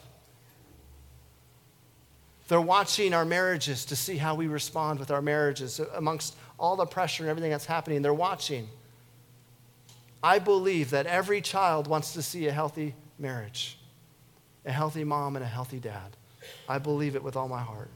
[2.47, 6.85] They're watching our marriages to see how we respond with our marriages amongst all the
[6.85, 8.01] pressure and everything that's happening.
[8.01, 8.67] They're watching.
[10.23, 13.77] I believe that every child wants to see a healthy marriage,
[14.65, 16.15] a healthy mom, and a healthy dad.
[16.67, 17.89] I believe it with all my heart.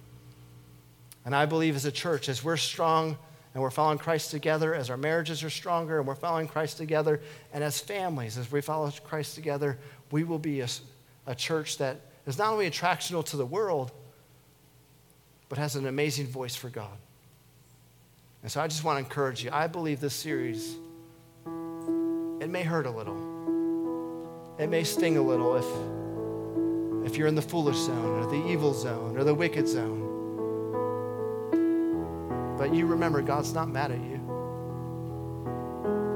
[1.25, 3.17] And I believe as a church, as we're strong
[3.53, 7.19] and we're following Christ together, as our marriages are stronger and we're following Christ together,
[7.53, 9.77] and as families, as we follow Christ together,
[10.11, 10.67] we will be a,
[11.25, 13.91] a church that is not only attractional to the world,
[15.49, 16.97] but has an amazing voice for God.
[18.41, 19.49] And so I just want to encourage you.
[19.51, 20.77] I believe this series,
[22.39, 24.55] it may hurt a little.
[24.57, 28.73] It may sting a little if, if you're in the foolish zone or the evil
[28.73, 30.05] zone or the wicked zone.
[32.57, 34.19] But you remember, God's not mad at you.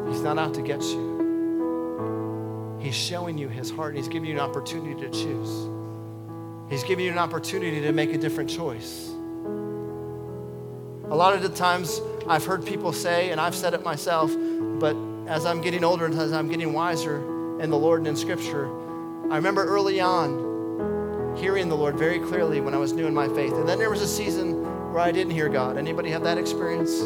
[0.10, 1.14] He's not out to get you.
[2.82, 5.70] He's showing you his heart, and he's giving you an opportunity to choose.
[6.70, 9.10] He's giving you an opportunity to make a different choice.
[11.10, 14.32] A lot of the times I've heard people say, and I've said it myself,
[14.80, 14.96] but
[15.28, 17.18] as I'm getting older and as I'm getting wiser
[17.60, 18.68] in the Lord and in Scripture,
[19.30, 23.28] I remember early on hearing the Lord very clearly when I was new in my
[23.28, 23.54] faith.
[23.54, 25.78] And then there was a season where I didn't hear God.
[25.78, 27.02] Anybody have that experience?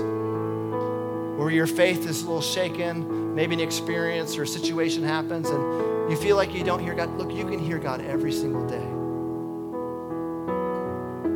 [1.39, 6.11] Where your faith is a little shaken, maybe an experience or a situation happens, and
[6.11, 7.17] you feel like you don't hear God.
[7.17, 8.83] Look, you can hear God every single day.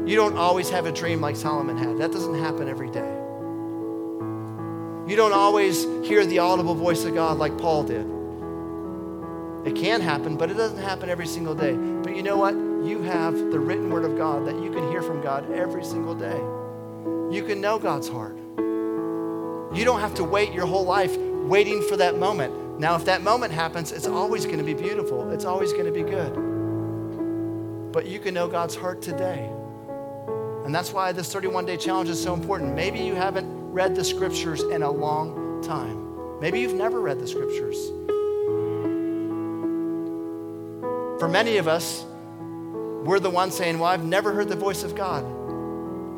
[0.10, 1.98] You don't always have a dream like Solomon had.
[2.00, 3.21] That doesn't happen every day.
[5.12, 8.08] You don't always hear the audible voice of God like Paul did.
[9.68, 11.74] It can happen, but it doesn't happen every single day.
[11.74, 12.54] But you know what?
[12.54, 16.16] You have the written word of God that you can hear from God every single
[16.16, 16.38] day.
[17.30, 18.38] You can know God's heart.
[18.38, 22.80] You don't have to wait your whole life waiting for that moment.
[22.80, 25.92] Now, if that moment happens, it's always going to be beautiful, it's always going to
[25.92, 27.92] be good.
[27.92, 29.52] But you can know God's heart today.
[30.64, 32.76] And that's why this 31 day challenge is so important.
[32.76, 36.40] Maybe you haven't read the scriptures in a long time.
[36.40, 37.78] Maybe you've never read the scriptures.
[41.20, 42.04] For many of us,
[43.06, 45.24] we're the ones saying, Well, I've never heard the voice of God.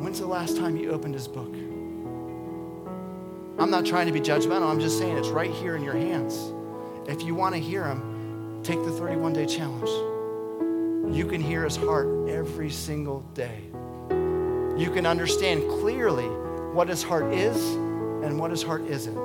[0.02, 1.54] When's the last time you opened his book?
[3.58, 6.52] I'm not trying to be judgmental, I'm just saying it's right here in your hands.
[7.06, 9.90] If you want to hear him, take the 31 day challenge.
[11.14, 13.64] You can hear his heart every single day
[14.76, 16.28] you can understand clearly
[16.74, 17.74] what his heart is
[18.24, 19.16] and what his heart isn't.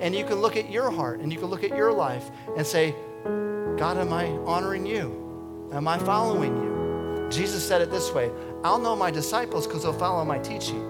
[0.00, 2.66] And you can look at your heart and you can look at your life and
[2.66, 5.70] say, God, am I honoring you?
[5.72, 7.28] Am I following you?
[7.30, 8.30] Jesus said it this way
[8.62, 10.82] I'll know my disciples because they'll follow my teaching.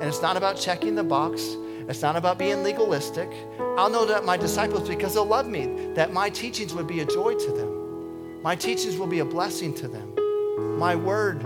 [0.00, 1.56] And it's not about checking the box.
[1.88, 3.30] It's not about being legalistic.
[3.58, 7.06] I'll know that my disciples, because they'll love me, that my teachings would be a
[7.06, 8.42] joy to them.
[8.42, 10.78] My teachings will be a blessing to them.
[10.78, 11.40] My word,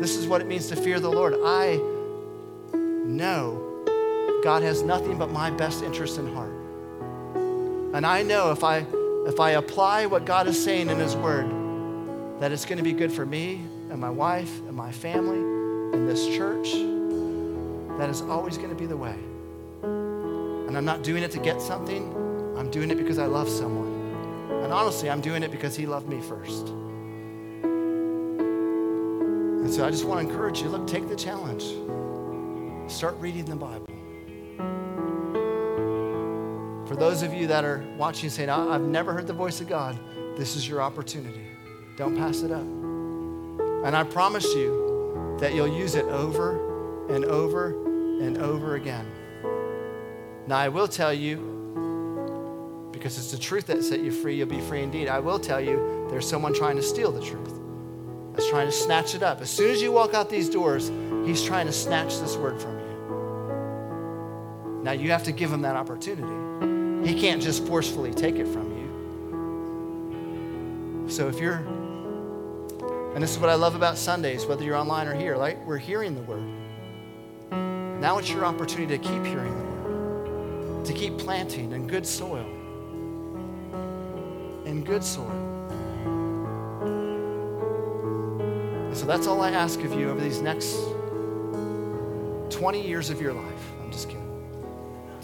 [0.00, 1.34] this is what it means to fear the Lord.
[1.44, 1.80] I
[3.04, 3.66] know
[4.42, 6.52] God has nothing but my best interest in heart.
[7.94, 8.86] And I know if I
[9.26, 11.50] if I apply what God is saying in his word,
[12.40, 15.38] that it's going to be good for me and my wife and my family
[15.94, 16.72] and this church.
[17.98, 19.14] That is always going to be the way.
[19.82, 22.14] And I'm not doing it to get something.
[22.56, 23.90] I'm doing it because I love someone.
[24.62, 26.68] And honestly, I'm doing it because he loved me first.
[29.60, 31.64] And so I just want to encourage you look, take the challenge.
[32.90, 33.86] Start reading the Bible.
[36.86, 39.98] For those of you that are watching saying, I've never heard the voice of God,
[40.36, 41.46] this is your opportunity.
[41.96, 42.60] Don't pass it up.
[42.60, 47.70] And I promise you that you'll use it over and over
[48.20, 49.06] and over again.
[50.48, 54.60] Now, I will tell you, because it's the truth that set you free, you'll be
[54.60, 55.08] free indeed.
[55.08, 57.54] I will tell you, there's someone trying to steal the truth,
[58.34, 59.40] that's trying to snatch it up.
[59.40, 60.90] As soon as you walk out these doors,
[61.24, 62.79] he's trying to snatch this word from you.
[64.82, 67.08] Now, you have to give him that opportunity.
[67.08, 68.80] He can't just forcefully take it from you.
[71.10, 71.64] So if you're,
[73.14, 75.78] and this is what I love about Sundays, whether you're online or here, like we're
[75.78, 76.44] hearing the word.
[78.00, 82.46] Now it's your opportunity to keep hearing the word, to keep planting in good soil.
[84.64, 85.46] In good soil.
[88.94, 90.76] So that's all I ask of you over these next
[92.50, 93.72] 20 years of your life.
[93.82, 94.19] I'm just kidding.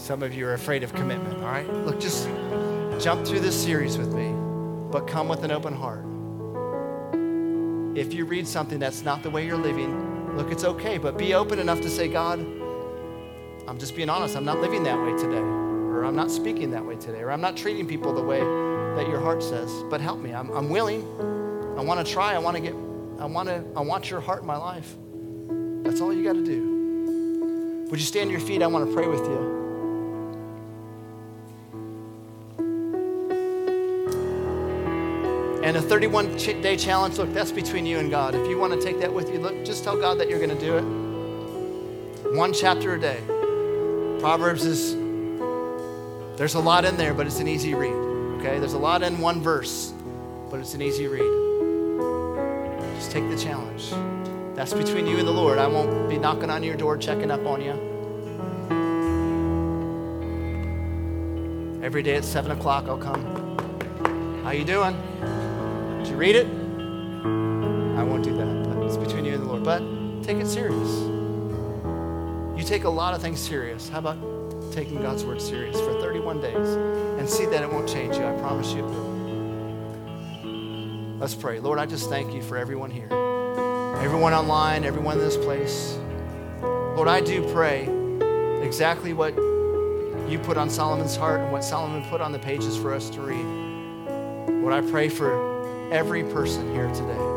[0.07, 1.69] Some of you are afraid of commitment, all right?
[1.69, 2.29] Look, just
[3.03, 4.33] jump through this series with me,
[4.93, 6.05] but come with an open heart.
[7.99, 11.35] If you read something that's not the way you're living, look, it's okay, but be
[11.35, 15.39] open enough to say, God, I'm just being honest, I'm not living that way today,
[15.39, 19.09] or I'm not speaking that way today, or I'm not treating people the way that
[19.09, 20.33] your heart says, but help me.
[20.33, 21.03] I'm, I'm willing.
[21.77, 22.33] I want to try.
[22.33, 22.75] I want to get,
[23.19, 24.95] I want to, I want your heart in my life.
[25.83, 27.89] That's all you got to do.
[27.91, 28.63] Would you stand to your feet?
[28.63, 29.56] I want to pray with you.
[35.67, 38.37] And a 31 day challenge, look, that's between you and God.
[38.37, 40.57] If you want to take that with you, look, just tell God that you're going
[40.57, 42.37] to do it.
[42.37, 43.21] One chapter a day.
[44.21, 44.95] Proverbs is,
[46.39, 47.91] there's a lot in there, but it's an easy read.
[48.39, 48.61] Okay?
[48.61, 49.93] There's a lot in one verse,
[50.53, 51.33] but it's an easy read.
[52.95, 53.91] Just take the challenge.
[54.55, 55.59] That's between you and the Lord.
[55.59, 57.73] I won't be knocking on your door, checking up on you.
[61.83, 64.45] Every day at 7 o'clock, I'll come.
[64.45, 64.97] How you doing?
[66.07, 66.47] Did you read it?
[66.47, 69.65] I won't do that, but it's between you and the Lord.
[69.65, 69.81] But
[70.23, 70.89] take it serious.
[72.57, 73.89] You take a lot of things serious.
[73.89, 74.17] How about
[74.71, 76.69] taking God's word serious for 31 days
[77.19, 78.25] and see that it won't change you?
[78.25, 78.85] I promise you.
[81.19, 81.59] Let's pray.
[81.59, 83.09] Lord, I just thank you for everyone here,
[84.01, 85.99] everyone online, everyone in this place.
[86.63, 87.89] Lord, I do pray
[88.65, 89.35] exactly what
[90.31, 93.21] you put on Solomon's heart and what Solomon put on the pages for us to
[93.21, 93.45] read.
[94.63, 95.56] Lord, I pray for
[95.91, 97.37] every person here today.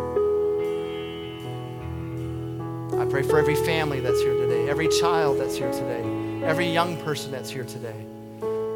[3.00, 6.98] I pray for every family that's here today, every child that's here today, every young
[7.04, 7.96] person that's here today,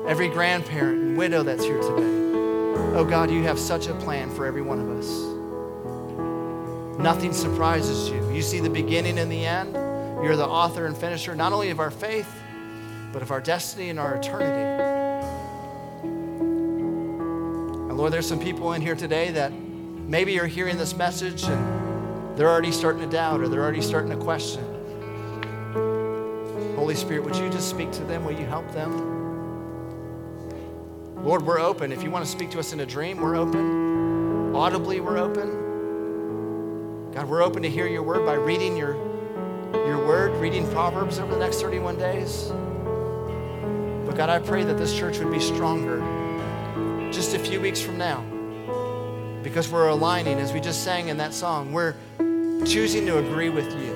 [0.07, 2.13] every grandparent and widow that's here today.
[2.95, 5.09] Oh God, you have such a plan for every one of us.
[6.99, 8.32] Nothing surprises you.
[8.32, 9.74] You see the beginning and the end.
[10.24, 12.32] You're the author and finisher not only of our faith,
[13.11, 14.93] but of our destiny and our eternity.
[18.04, 22.49] Lord, there's some people in here today that maybe you're hearing this message and they're
[22.49, 24.62] already starting to doubt or they're already starting to question.
[26.76, 28.26] Holy Spirit, would you just speak to them?
[28.26, 28.91] Will you help them?
[31.24, 31.93] Lord, we're open.
[31.93, 34.54] If you want to speak to us in a dream, we're open.
[34.54, 37.12] Audibly, we're open.
[37.14, 38.95] God, we're open to hear your word by reading your,
[39.88, 42.49] your word, reading Proverbs over the next 31 days.
[44.06, 46.04] But God, I pray that this church would be stronger
[47.14, 48.22] just a few weeks from now
[49.43, 51.93] because we're aligning, as we just sang in that song, we're
[52.66, 53.93] choosing to agree with you.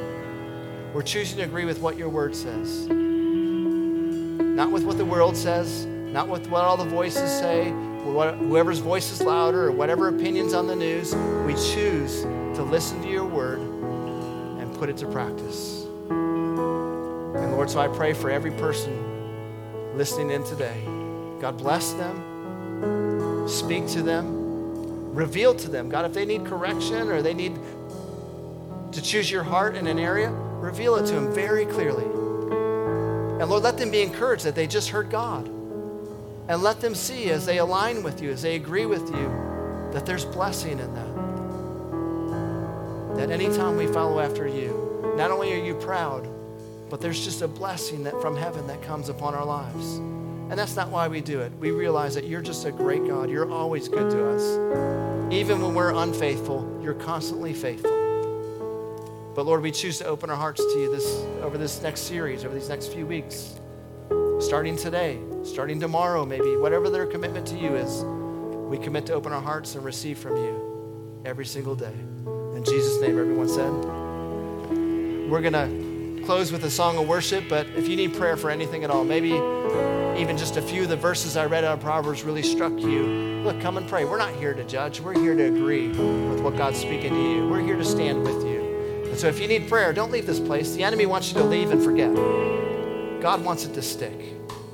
[0.94, 2.86] We're choosing to agree with what your word says.
[2.88, 7.72] Not with what the world says, not with what all the voices say,
[8.04, 11.16] whoever's voice is louder, or whatever opinions on the news.
[11.46, 15.86] We choose to listen to your word and put it to practice.
[16.10, 20.84] And Lord, so I pray for every person listening in today.
[21.40, 22.22] God bless them,
[23.48, 24.38] speak to them
[25.18, 25.90] reveal to them.
[25.90, 27.60] God, if they need correction or they need
[28.92, 32.06] to choose your heart in an area, reveal it to them very clearly.
[33.42, 35.48] And Lord, let them be encouraged that they just heard God.
[36.50, 40.06] And let them see as they align with you, as they agree with you, that
[40.06, 41.16] there's blessing in that.
[43.18, 46.30] That anytime we follow after you, not only are you proud,
[46.90, 50.00] but there's just a blessing that from heaven that comes upon our lives.
[50.50, 51.52] And that's not why we do it.
[51.60, 53.30] We realize that you're just a great God.
[53.30, 55.34] You're always good to us.
[55.34, 57.92] Even when we're unfaithful, you're constantly faithful.
[59.36, 61.06] But Lord, we choose to open our hearts to you this
[61.42, 63.60] over this next series, over these next few weeks.
[64.40, 68.04] Starting today, starting tomorrow, maybe, whatever their commitment to you is,
[68.70, 71.94] we commit to open our hearts and receive from you every single day.
[72.56, 73.72] In Jesus' name, everyone said.
[75.30, 75.87] We're going to
[76.28, 79.06] close with a song of worship, but if you need prayer for anything at all,
[79.06, 79.30] maybe
[80.22, 83.04] even just a few of the verses I read out of Proverbs really struck you,
[83.46, 84.04] look, come and pray.
[84.04, 87.48] We're not here to judge, we're here to agree with what God's speaking to you.
[87.48, 89.06] We're here to stand with you.
[89.06, 90.76] And so if you need prayer, don't leave this place.
[90.76, 92.14] The enemy wants you to leave and forget.
[93.22, 94.20] God wants it to stick,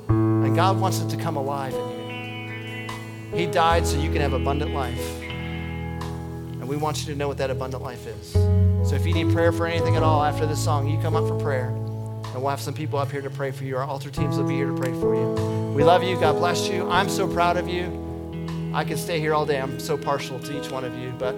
[0.08, 2.88] and God wants it to come alive in
[3.30, 3.38] you.
[3.38, 5.22] He died so you can have abundant life.
[5.22, 8.53] And we want you to know what that abundant life is.
[8.84, 11.26] So if you need prayer for anything at all after this song, you come up
[11.26, 11.68] for prayer.
[11.68, 13.78] And we'll have some people up here to pray for you.
[13.78, 15.72] Our altar teams will be here to pray for you.
[15.72, 16.20] We love you.
[16.20, 16.86] God bless you.
[16.90, 18.72] I'm so proud of you.
[18.74, 19.58] I could stay here all day.
[19.58, 21.34] I'm so partial to each one of you, but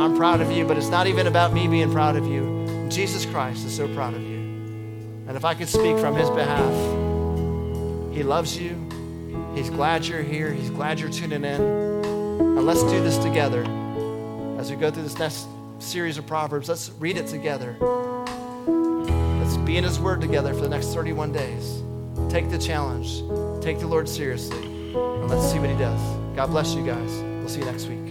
[0.00, 0.64] I'm proud of you.
[0.64, 2.86] But it's not even about me being proud of you.
[2.88, 4.38] Jesus Christ is so proud of you.
[5.28, 6.72] And if I could speak from his behalf,
[8.14, 8.74] he loves you.
[9.54, 10.50] He's glad you're here.
[10.50, 11.60] He's glad you're tuning in.
[11.60, 13.64] And let's do this together
[14.58, 15.46] as we go through this next
[15.80, 16.68] series of Proverbs.
[16.68, 17.76] Let's read it together.
[19.40, 21.82] Let's be in His Word together for the next 31 days.
[22.28, 23.22] Take the challenge,
[23.62, 26.00] take the Lord seriously, and let's see what He does.
[26.36, 27.10] God bless you guys.
[27.10, 28.09] We'll see you next week.